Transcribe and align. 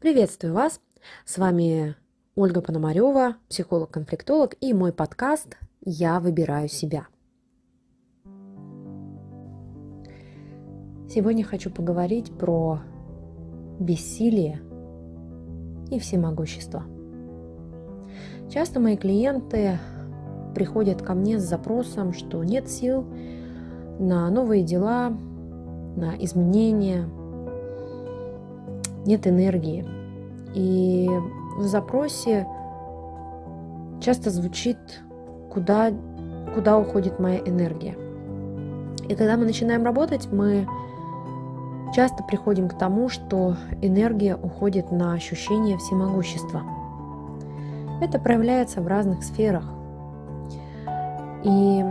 Приветствую 0.00 0.54
вас! 0.54 0.80
С 1.24 1.38
вами 1.38 1.96
Ольга 2.36 2.60
Пономарева, 2.60 3.34
психолог-конфликтолог 3.48 4.54
и 4.60 4.72
мой 4.72 4.92
подкаст 4.92 5.58
«Я 5.80 6.20
выбираю 6.20 6.68
себя». 6.68 7.08
Сегодня 11.08 11.42
хочу 11.42 11.68
поговорить 11.68 12.30
про 12.30 12.78
бессилие 13.80 14.60
и 15.90 15.98
всемогущество. 15.98 16.84
Часто 18.48 18.78
мои 18.78 18.96
клиенты 18.96 19.80
приходят 20.54 21.02
ко 21.02 21.14
мне 21.14 21.40
с 21.40 21.42
запросом, 21.42 22.12
что 22.12 22.44
нет 22.44 22.68
сил 22.68 23.04
на 23.98 24.30
новые 24.30 24.62
дела, 24.62 25.08
на 25.08 26.14
изменения, 26.20 27.08
нет 29.08 29.26
энергии. 29.26 29.84
И 30.54 31.08
в 31.56 31.64
запросе 31.64 32.46
часто 34.00 34.30
звучит, 34.30 34.78
куда, 35.50 35.90
куда 36.54 36.78
уходит 36.78 37.18
моя 37.18 37.38
энергия. 37.40 37.96
И 39.08 39.14
когда 39.14 39.36
мы 39.36 39.46
начинаем 39.46 39.84
работать, 39.84 40.28
мы 40.30 40.68
часто 41.94 42.22
приходим 42.22 42.68
к 42.68 42.78
тому, 42.78 43.08
что 43.08 43.56
энергия 43.80 44.36
уходит 44.36 44.92
на 44.92 45.14
ощущение 45.14 45.78
всемогущества. 45.78 46.62
Это 48.02 48.20
проявляется 48.20 48.82
в 48.82 48.86
разных 48.86 49.24
сферах. 49.24 49.64
И 51.42 51.84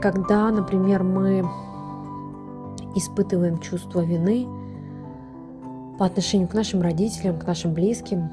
когда, 0.00 0.50
например, 0.50 1.02
мы 1.04 1.44
испытываем 2.96 3.58
чувство 3.58 4.00
вины 4.00 4.46
по 5.98 6.06
отношению 6.06 6.48
к 6.48 6.54
нашим 6.54 6.82
родителям, 6.82 7.38
к 7.38 7.46
нашим 7.46 7.72
близким, 7.72 8.28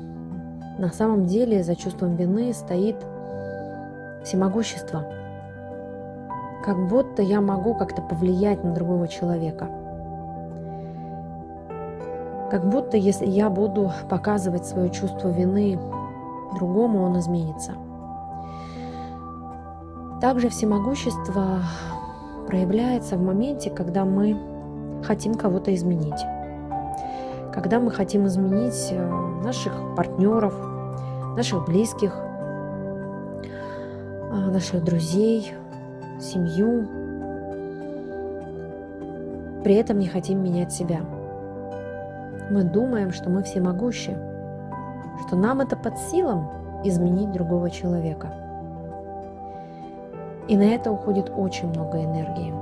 на 0.78 0.90
самом 0.90 1.26
деле 1.28 1.64
за 1.64 1.76
чувством 1.76 2.16
вины 2.16 2.54
стоит 2.54 2.96
всемогущество. 4.24 5.06
Как 6.64 6.88
будто 6.88 7.22
я 7.22 7.42
могу 7.42 7.76
как-то 7.76 8.02
повлиять 8.02 8.64
на 8.64 8.74
другого 8.74 9.08
человека. 9.08 9.70
Как 12.50 12.68
будто 12.70 12.98
если 12.98 13.28
я 13.28 13.50
буду 13.50 13.92
показывать 14.10 14.66
свое 14.66 14.90
чувство 14.90 15.30
вины 15.30 15.80
другому, 16.56 17.04
он 17.04 17.20
изменится. 17.20 17.74
Также 20.20 20.50
всемогущество 20.50 21.60
проявляется 22.48 23.18
в 23.18 23.22
моменте, 23.22 23.70
когда 23.70 24.04
мы 24.04 24.38
хотим 25.04 25.36
кого-то 25.36 25.74
изменить. 25.74 26.26
Когда 27.54 27.80
мы 27.80 27.92
хотим 27.92 28.28
изменить 28.28 28.90
э, 28.92 29.10
наших 29.44 29.74
партнеров, 29.96 30.54
наших 31.36 31.66
близких, 31.66 32.16
э, 34.32 34.36
наших 34.52 34.84
друзей, 34.84 35.54
семью, 36.20 36.88
при 39.64 39.76
этом 39.76 40.00
не 40.00 40.08
хотим 40.08 40.44
менять 40.44 40.72
себя. 40.72 41.02
Мы 42.50 42.64
думаем, 42.64 43.12
что 43.12 43.30
мы 43.30 43.44
всемогущи, 43.44 44.18
что 45.28 45.36
нам 45.36 45.62
это 45.62 45.76
под 45.76 45.98
силам 45.98 46.50
изменить 46.84 47.32
другого 47.32 47.70
человека. 47.70 48.34
И 50.48 50.58
на 50.58 50.64
это 50.64 50.92
уходит 50.92 51.32
очень 51.36 51.68
много 51.68 52.04
энергии 52.04 52.61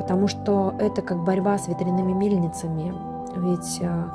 потому 0.00 0.28
что 0.28 0.72
это 0.78 1.02
как 1.02 1.18
борьба 1.24 1.58
с 1.58 1.68
ветряными 1.68 2.12
мельницами. 2.12 2.94
Ведь 3.36 3.82
а, 3.84 4.08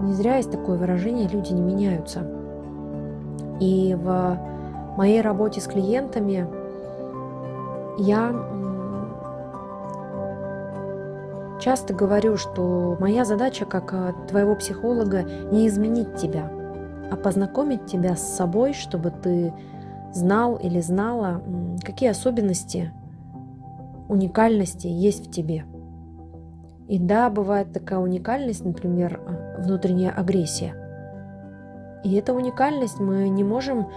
не 0.00 0.14
зря 0.14 0.36
есть 0.36 0.50
такое 0.50 0.78
выражение 0.78 1.28
«люди 1.28 1.52
не 1.52 1.60
меняются». 1.60 2.26
И 3.60 3.94
в 3.94 4.38
моей 4.96 5.20
работе 5.20 5.60
с 5.60 5.64
клиентами 5.64 6.48
я 7.98 8.32
часто 11.60 11.92
говорю, 11.92 12.38
что 12.38 12.96
моя 12.98 13.26
задача 13.26 13.66
как 13.66 13.92
а, 13.92 14.14
твоего 14.26 14.56
психолога 14.56 15.22
не 15.52 15.68
изменить 15.68 16.16
тебя, 16.16 16.50
а 17.10 17.16
познакомить 17.16 17.84
тебя 17.84 18.16
с 18.16 18.36
собой, 18.36 18.72
чтобы 18.72 19.10
ты 19.10 19.52
знал 20.14 20.56
или 20.56 20.80
знала, 20.80 21.42
какие 21.84 22.08
особенности 22.08 22.90
уникальности 24.08 24.86
есть 24.86 25.28
в 25.28 25.30
тебе. 25.30 25.64
И 26.88 26.98
да, 26.98 27.30
бывает 27.30 27.72
такая 27.72 27.98
уникальность, 27.98 28.64
например, 28.64 29.20
внутренняя 29.58 30.10
агрессия. 30.10 30.74
И 32.04 32.14
эта 32.14 32.34
уникальность 32.34 32.98
мы 32.98 33.28
не 33.28 33.44
можем 33.44 33.88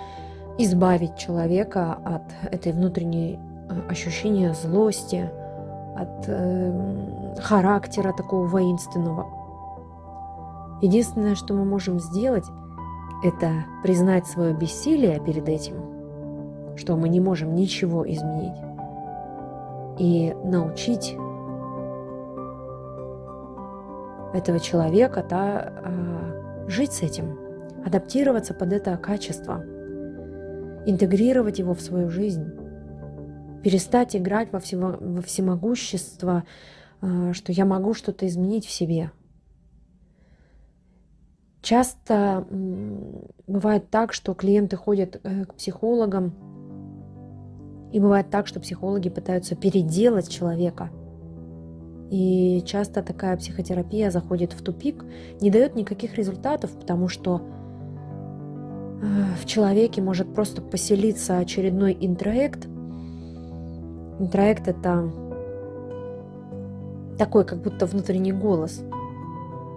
избавить 0.57 1.17
человека 1.17 1.97
от 2.05 2.23
этой 2.49 2.71
внутренней 2.71 3.39
э, 3.69 3.89
ощущения 3.89 4.53
злости, 4.53 5.29
от 5.97 6.25
э, 6.27 7.35
характера 7.41 8.13
такого 8.13 8.47
воинственного. 8.47 9.25
Единственное, 10.81 11.35
что 11.35 11.53
мы 11.53 11.65
можем 11.65 11.99
сделать, 11.99 12.45
это 13.23 13.65
признать 13.81 14.27
свое 14.27 14.53
бессилие 14.53 15.19
перед 15.19 15.49
этим, 15.49 15.75
что 16.77 16.95
мы 16.95 17.09
не 17.09 17.19
можем 17.19 17.55
ничего 17.55 18.09
изменить 18.09 18.64
и 19.97 20.33
научить 20.43 21.15
этого 24.33 24.59
человека 24.59 25.25
да, 25.27 25.73
а, 25.83 26.65
жить 26.67 26.93
с 26.93 27.01
этим, 27.01 27.37
адаптироваться 27.85 28.53
под 28.53 28.73
это 28.73 28.97
качество, 28.97 29.63
интегрировать 30.85 31.59
его 31.59 31.73
в 31.73 31.81
свою 31.81 32.09
жизнь, 32.09 32.45
перестать 33.63 34.15
играть 34.15 34.51
во, 34.51 34.59
всего, 34.59 34.97
во 34.99 35.21
всемогущество, 35.21 36.43
а, 37.01 37.33
что 37.33 37.51
я 37.51 37.65
могу 37.65 37.93
что-то 37.93 38.27
изменить 38.27 38.65
в 38.65 38.71
себе. 38.71 39.11
Часто 41.61 42.45
бывает 43.47 43.89
так, 43.89 44.13
что 44.13 44.35
клиенты 44.35 44.77
ходят 44.77 45.19
э, 45.23 45.45
к 45.45 45.55
психологам 45.55 46.35
и 47.95 47.99
бывает 48.01 48.29
так, 48.29 48.45
что 48.45 48.59
психологи 48.59 49.07
пытаются 49.07 49.55
переделать 49.55 50.27
человека. 50.27 50.89
И 52.11 52.61
часто 52.65 53.01
такая 53.01 53.37
психотерапия 53.37 54.11
заходит 54.11 54.51
в 54.51 54.61
тупик, 54.61 55.05
не 55.39 55.49
дает 55.49 55.77
никаких 55.77 56.15
результатов, 56.15 56.71
потому 56.71 57.07
что 57.07 57.41
э, 59.01 59.05
в 59.41 59.45
человеке 59.45 60.01
может 60.01 60.33
просто 60.33 60.61
поселиться 60.61 61.37
очередной 61.37 61.97
интроект. 61.97 62.67
Интроект 64.19 64.67
это 64.67 65.09
такой, 67.17 67.45
как 67.45 67.61
будто 67.61 67.85
внутренний 67.85 68.33
голос, 68.33 68.83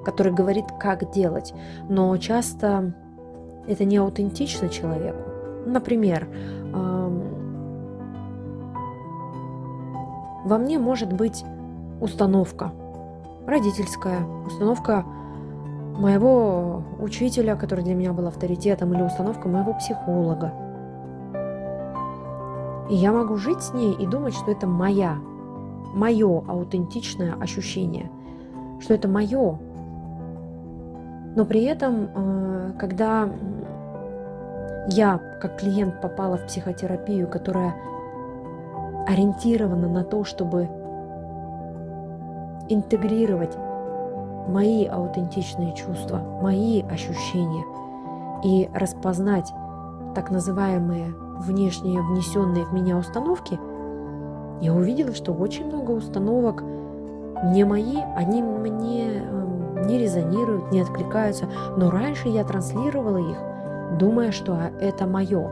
который 0.04 0.32
говорит, 0.32 0.64
как 0.80 1.12
делать. 1.12 1.54
Но 1.88 2.16
часто 2.16 2.96
это 3.68 3.84
не 3.84 3.96
аутентично 3.96 4.68
человеку. 4.68 5.22
Например, 5.66 6.26
Во 10.48 10.56
мне 10.56 10.78
может 10.78 11.12
быть 11.12 11.44
установка 12.00 12.72
родительская, 13.46 14.24
установка 14.46 15.04
моего 15.98 16.82
учителя, 16.98 17.54
который 17.54 17.84
для 17.84 17.94
меня 17.94 18.14
был 18.14 18.26
авторитетом, 18.26 18.94
или 18.94 19.02
установка 19.02 19.46
моего 19.46 19.74
психолога. 19.74 20.54
И 22.88 22.94
я 22.94 23.12
могу 23.12 23.36
жить 23.36 23.60
с 23.60 23.74
ней 23.74 23.92
и 23.92 24.06
думать, 24.06 24.32
что 24.32 24.50
это 24.50 24.66
моя, 24.66 25.18
мое 25.92 26.42
аутентичное 26.48 27.34
ощущение, 27.38 28.10
что 28.80 28.94
это 28.94 29.06
мое. 29.06 29.58
Но 31.36 31.44
при 31.44 31.64
этом, 31.64 32.08
э, 32.14 32.72
когда 32.78 33.28
я 34.86 35.20
как 35.42 35.58
клиент 35.58 36.00
попала 36.00 36.38
в 36.38 36.46
психотерапию, 36.46 37.28
которая 37.28 37.74
ориентирована 39.08 39.88
на 39.88 40.04
то, 40.04 40.22
чтобы 40.24 40.68
интегрировать 42.68 43.56
мои 44.48 44.84
аутентичные 44.84 45.74
чувства, 45.74 46.18
мои 46.42 46.82
ощущения 46.82 47.64
и 48.44 48.68
распознать 48.74 49.50
так 50.14 50.30
называемые 50.30 51.14
внешние 51.38 52.02
внесенные 52.02 52.66
в 52.66 52.72
меня 52.74 52.98
установки, 52.98 53.58
я 54.60 54.74
увидела, 54.74 55.14
что 55.14 55.32
очень 55.32 55.66
много 55.66 55.92
установок 55.92 56.62
не 57.44 57.64
мои, 57.64 57.98
они 58.14 58.42
мне 58.42 59.22
эм, 59.22 59.86
не 59.86 59.98
резонируют, 59.98 60.70
не 60.70 60.80
откликаются, 60.80 61.46
но 61.76 61.90
раньше 61.90 62.28
я 62.28 62.44
транслировала 62.44 63.18
их, 63.18 63.38
думая, 63.98 64.32
что 64.32 64.58
это 64.80 65.06
мое. 65.06 65.50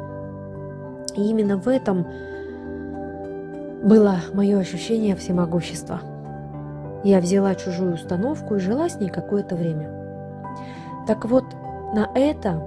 И 1.14 1.22
именно 1.22 1.56
в 1.56 1.68
этом 1.68 2.06
было 3.86 4.16
мое 4.34 4.58
ощущение 4.58 5.14
всемогущества. 5.14 6.00
Я 7.04 7.20
взяла 7.20 7.54
чужую 7.54 7.94
установку 7.94 8.56
и 8.56 8.58
жила 8.58 8.88
с 8.88 8.98
ней 8.98 9.08
какое-то 9.08 9.54
время. 9.54 9.88
Так 11.06 11.24
вот, 11.24 11.44
на 11.94 12.10
это 12.16 12.60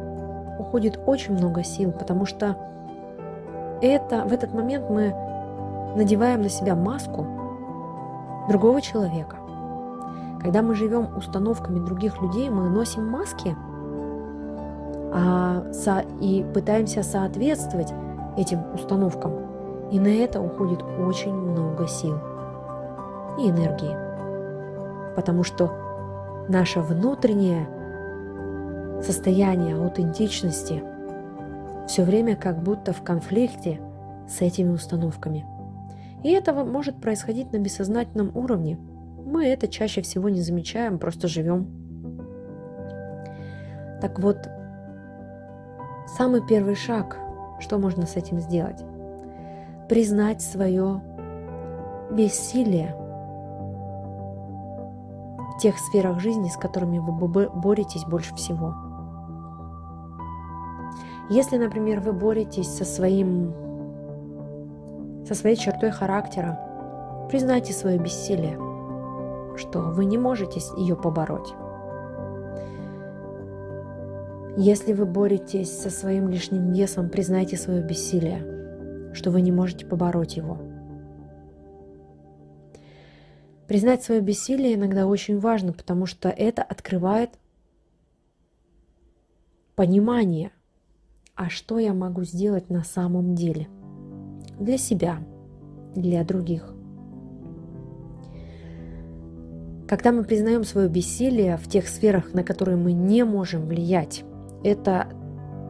уходит 0.58 0.98
очень 1.06 1.34
много 1.34 1.62
сил, 1.62 1.92
потому 1.92 2.26
что 2.26 2.56
это, 3.82 4.24
в 4.24 4.32
этот 4.32 4.54
момент 4.54 4.90
мы 4.90 5.14
надеваем 5.98 6.42
на 6.42 6.48
себя 6.48 6.74
маску 6.74 7.28
другого 8.48 8.82
человека. 8.82 9.36
Когда 10.42 10.62
мы 10.62 10.74
живем 10.74 11.18
установками 11.18 11.86
других 11.86 12.22
людей, 12.22 12.50
мы 12.50 12.70
носим 12.70 13.06
маски 13.06 13.58
а, 15.12 15.66
со, 15.74 16.06
и 16.22 16.46
пытаемся 16.54 17.04
соответствовать 17.04 17.92
этим 18.38 18.60
установкам. 18.74 19.49
И 19.92 20.00
на 20.00 20.08
это 20.08 20.40
уходит 20.42 20.84
очень 20.84 21.34
много 21.34 21.88
сил 21.88 22.18
и 23.40 23.50
энергии 23.50 24.10
потому 25.20 25.44
что 25.44 26.46
наше 26.48 26.80
внутреннее 26.80 27.68
состояние 29.04 29.76
аутентичности 29.76 30.82
все 31.88 32.06
время 32.06 32.38
как 32.38 32.64
будто 32.64 32.94
в 32.94 33.04
конфликте 33.04 33.82
с 34.30 34.40
этими 34.40 34.70
установками. 34.70 35.46
И 36.24 36.32
это 36.32 36.54
может 36.54 37.02
происходить 37.02 37.52
на 37.52 37.58
бессознательном 37.58 38.32
уровне. 38.34 38.78
Мы 39.26 39.46
это 39.48 39.68
чаще 39.68 40.02
всего 40.02 40.30
не 40.30 40.40
замечаем, 40.40 41.00
просто 41.00 41.28
живем. 41.28 41.68
Так 44.00 44.20
вот, 44.20 44.38
самый 46.18 46.48
первый 46.48 46.76
шаг, 46.76 47.18
что 47.60 47.78
можно 47.78 48.06
с 48.06 48.16
этим 48.16 48.40
сделать? 48.40 48.82
Признать 49.90 50.42
свое 50.42 51.02
бессилие– 52.12 52.96
тех 55.60 55.78
сферах 55.78 56.20
жизни, 56.20 56.50
с 56.50 56.58
которыми 56.58 57.00
вы 57.00 57.50
боретесь 57.50 58.06
больше 58.06 58.34
всего. 58.36 58.74
Если, 61.30 61.58
например, 61.58 62.00
вы 62.00 62.14
боретесь 62.14 62.70
со 62.70 62.86
своим 62.86 63.54
со 65.28 65.36
своей 65.36 65.56
чертой 65.56 65.92
характера, 65.92 66.60
признайте 67.30 67.72
свое 67.72 68.00
бессилие, 68.00 68.58
что 69.58 69.82
вы 69.82 70.06
не 70.06 70.18
можете 70.18 70.60
ее 70.78 70.96
побороть. 70.96 71.54
Если 74.58 74.94
вы 74.94 75.06
боретесь 75.06 75.70
со 75.70 75.92
своим 75.92 76.30
лишним 76.30 76.72
весом, 76.72 77.10
признайте 77.10 77.58
свое 77.58 77.84
бессилие, 77.84 78.44
что 79.14 79.32
вы 79.32 79.42
не 79.42 79.52
можете 79.52 79.86
побороть 79.86 80.38
его– 80.38 80.58
Признать 83.70 84.02
свое 84.02 84.20
бессилие 84.20 84.74
иногда 84.74 85.06
очень 85.06 85.38
важно, 85.38 85.74
потому 85.74 86.08
что 86.08 86.28
это 86.30 86.64
открывает 86.64 87.30
понимание, 89.76 90.50
а 91.36 91.50
что 91.50 91.78
я 91.78 91.94
могу 91.94 92.24
сделать 92.24 92.72
на 92.72 92.84
самом 92.84 93.36
деле 93.36 93.68
для 94.60 94.80
себя, 94.80 95.20
для 95.96 96.24
других. 96.24 96.74
Когда 99.88 100.12
мы 100.14 100.24
признаем 100.24 100.64
свое 100.64 100.90
бессилие 100.90 101.56
в 101.58 101.70
тех 101.70 101.88
сферах, 101.88 102.34
на 102.34 102.44
которые 102.44 102.76
мы 102.76 102.92
не 102.92 103.24
можем 103.24 103.68
влиять, 103.68 104.24
это 104.64 105.10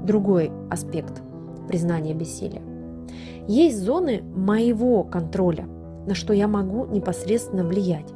другой 0.06 0.52
аспект 0.70 1.22
признания 1.68 2.14
бессилия. 2.14 2.69
Есть 3.48 3.80
зоны 3.80 4.24
моего 4.36 5.04
контроля– 5.04 5.68
на 6.10 6.16
что 6.16 6.34
я 6.34 6.48
могу 6.48 6.88
непосредственно 6.88 7.64
влиять. 7.64 8.12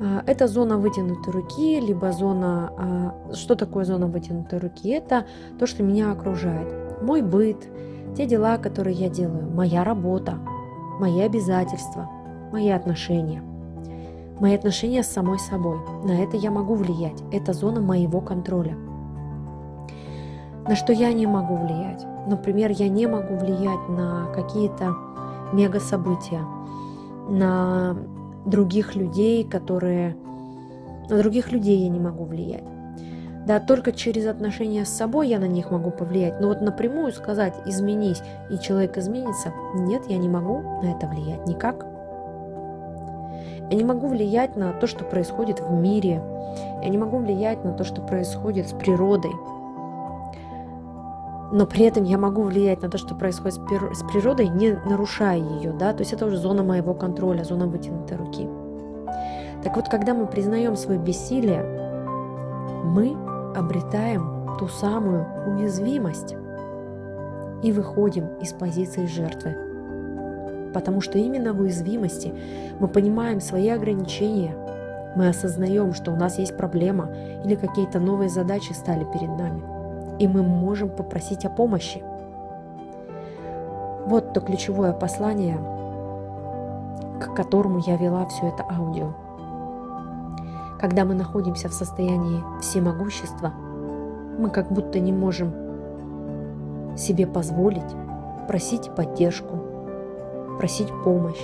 А, 0.00 0.22
это 0.26 0.48
зона 0.48 0.78
вытянутой 0.78 1.32
руки, 1.32 1.78
либо 1.78 2.10
зона... 2.10 2.72
А, 2.78 3.34
что 3.34 3.54
такое 3.54 3.84
зона 3.84 4.06
вытянутой 4.06 4.58
руки? 4.58 4.88
Это 4.88 5.26
то, 5.58 5.66
что 5.66 5.82
меня 5.82 6.10
окружает. 6.10 7.02
Мой 7.02 7.20
быт, 7.20 7.68
те 8.16 8.24
дела, 8.24 8.56
которые 8.56 8.96
я 8.96 9.10
делаю, 9.10 9.50
моя 9.50 9.84
работа, 9.84 10.38
мои 10.98 11.20
обязательства, 11.20 12.08
мои 12.50 12.70
отношения. 12.70 13.42
Мои 14.40 14.54
отношения 14.54 15.02
с 15.02 15.08
самой 15.08 15.38
собой. 15.38 15.78
На 16.04 16.12
это 16.12 16.38
я 16.38 16.50
могу 16.50 16.74
влиять. 16.74 17.22
Это 17.30 17.52
зона 17.52 17.80
моего 17.82 18.22
контроля. 18.22 18.76
На 20.66 20.76
что 20.76 20.92
я 20.92 21.12
не 21.12 21.26
могу 21.26 21.56
влиять? 21.56 22.06
Например, 22.26 22.70
я 22.70 22.88
не 22.88 23.06
могу 23.06 23.36
влиять 23.36 23.88
на 23.88 24.26
какие-то 24.34 24.94
мега 25.52 25.80
события, 25.80 26.40
на 27.28 27.96
других 28.46 28.94
людей, 28.94 29.44
которые... 29.44 30.16
На 31.08 31.18
других 31.18 31.52
людей 31.52 31.78
я 31.78 31.88
не 31.88 32.00
могу 32.00 32.24
влиять. 32.24 32.64
Да, 33.46 33.58
только 33.58 33.90
через 33.90 34.26
отношения 34.26 34.84
с 34.84 34.88
собой 34.88 35.28
я 35.28 35.40
на 35.40 35.48
них 35.48 35.72
могу 35.72 35.90
повлиять. 35.90 36.40
Но 36.40 36.48
вот 36.48 36.60
напрямую 36.60 37.12
сказать 37.12 37.54
«изменись» 37.66 38.22
и 38.50 38.58
человек 38.58 38.96
изменится, 38.96 39.52
нет, 39.74 40.02
я 40.08 40.16
не 40.16 40.28
могу 40.28 40.60
на 40.80 40.92
это 40.92 41.08
влиять 41.08 41.44
никак. 41.46 41.84
Я 43.68 43.76
не 43.76 43.84
могу 43.84 44.06
влиять 44.06 44.54
на 44.56 44.72
то, 44.72 44.86
что 44.86 45.04
происходит 45.04 45.60
в 45.60 45.72
мире. 45.72 46.22
Я 46.82 46.88
не 46.88 46.98
могу 46.98 47.18
влиять 47.18 47.64
на 47.64 47.72
то, 47.72 47.82
что 47.82 48.00
происходит 48.00 48.68
с 48.68 48.72
природой 48.72 49.32
но 51.52 51.66
при 51.66 51.84
этом 51.84 52.04
я 52.04 52.16
могу 52.16 52.42
влиять 52.42 52.80
на 52.80 52.88
то, 52.88 52.96
что 52.96 53.14
происходит 53.14 53.56
с 53.56 54.02
природой, 54.10 54.48
не 54.48 54.72
нарушая 54.86 55.36
ее, 55.36 55.72
да, 55.72 55.92
то 55.92 56.00
есть 56.00 56.14
это 56.14 56.24
уже 56.24 56.38
зона 56.38 56.62
моего 56.62 56.94
контроля, 56.94 57.44
зона 57.44 57.66
вытянутой 57.66 58.16
руки. 58.16 58.48
Так 59.62 59.76
вот, 59.76 59.88
когда 59.88 60.14
мы 60.14 60.26
признаем 60.26 60.76
свое 60.76 60.98
бессилие, 60.98 61.62
мы 62.84 63.14
обретаем 63.54 64.56
ту 64.58 64.66
самую 64.68 65.26
уязвимость 65.46 66.34
и 67.62 67.70
выходим 67.70 68.28
из 68.40 68.52
позиции 68.54 69.04
жертвы. 69.04 69.54
Потому 70.72 71.02
что 71.02 71.18
именно 71.18 71.52
в 71.52 71.60
уязвимости 71.60 72.32
мы 72.80 72.88
понимаем 72.88 73.42
свои 73.42 73.68
ограничения, 73.68 74.56
мы 75.14 75.28
осознаем, 75.28 75.92
что 75.92 76.12
у 76.12 76.16
нас 76.16 76.38
есть 76.38 76.56
проблема 76.56 77.10
или 77.44 77.56
какие-то 77.56 78.00
новые 78.00 78.30
задачи 78.30 78.72
стали 78.72 79.04
перед 79.12 79.28
нами– 79.28 79.62
и 80.18 80.28
мы 80.28 80.42
можем 80.42 80.88
попросить 80.90 81.44
о 81.44 81.50
помощи. 81.50 82.02
Вот 84.06 84.32
то 84.32 84.40
ключевое 84.40 84.92
послание, 84.92 85.58
к 87.20 87.34
которому 87.34 87.78
я 87.86 87.96
вела 87.96 88.26
все 88.26 88.48
это 88.48 88.64
аудио. 88.70 89.14
Когда 90.80 91.04
мы 91.04 91.14
находимся 91.14 91.68
в 91.68 91.72
состоянии 91.72 92.42
всемогущества, 92.60 93.52
мы 94.38 94.50
как 94.50 94.72
будто 94.72 94.98
не 94.98 95.12
можем 95.12 95.52
себе 96.96 97.26
позволить 97.26 97.94
просить 98.46 98.90
поддержку, 98.94 99.58
просить 100.58 100.88
помощь, 101.04 101.42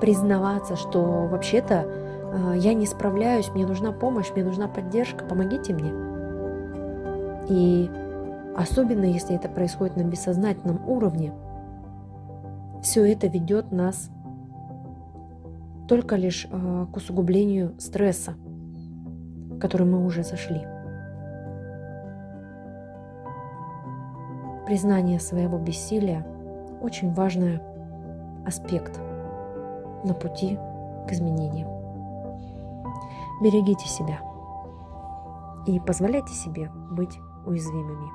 признаваться, 0.00 0.76
что 0.76 1.26
вообще-то 1.26 1.84
э, 1.84 2.52
я 2.56 2.74
не 2.74 2.86
справляюсь, 2.86 3.50
мне 3.50 3.66
нужна 3.66 3.92
помощь, 3.92 4.30
мне 4.34 4.44
нужна 4.44 4.68
поддержка, 4.68 5.24
помогите 5.24 5.74
мне. 5.74 6.07
И 7.48 7.90
особенно 8.56 9.04
если 9.04 9.34
это 9.36 9.48
происходит 9.48 9.96
на 9.96 10.02
бессознательном 10.02 10.86
уровне, 10.88 11.32
все 12.82 13.10
это 13.10 13.26
ведет 13.26 13.72
нас 13.72 14.10
только 15.88 16.16
лишь 16.16 16.46
э, 16.50 16.86
к 16.92 16.96
усугублению 16.96 17.74
стресса, 17.78 18.34
в 18.34 19.58
который 19.58 19.86
мы 19.86 20.04
уже 20.04 20.22
зашли. 20.22 20.66
Признание 24.66 25.18
своего 25.18 25.58
бессилия– 25.58 26.26
очень 26.80 27.12
важный 27.12 27.60
аспект 28.46 29.00
на 30.04 30.14
пути 30.14 30.58
к 31.06 31.12
изменениям. 31.12 31.68
Берегите 33.42 33.88
себя 33.88 34.20
и 35.66 35.78
позволяйте 35.80 36.32
себе 36.32 36.70
быть 36.90 37.18
уязвимыми. 37.47 38.11